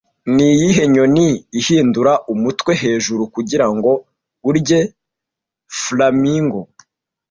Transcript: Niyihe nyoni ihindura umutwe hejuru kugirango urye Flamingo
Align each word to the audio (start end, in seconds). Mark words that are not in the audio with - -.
Niyihe 0.35 0.83
nyoni 0.93 1.27
ihindura 1.59 2.13
umutwe 2.33 2.71
hejuru 2.83 3.23
kugirango 3.35 3.91
urye 4.49 4.79
Flamingo 5.81 6.59